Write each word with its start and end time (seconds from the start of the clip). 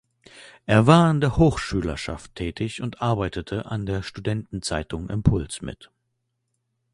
Er 0.65 0.87
war 0.87 1.11
in 1.11 1.21
der 1.21 1.37
Hochschülerschaft 1.37 2.33
tätig 2.33 2.81
und 2.81 3.03
arbeitete 3.03 3.67
an 3.67 3.85
der 3.85 4.01
Studentenzeitung 4.01 5.09
„Impuls“ 5.11 5.61
mit. 5.61 5.91